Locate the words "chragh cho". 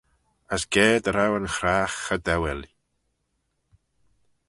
1.55-2.15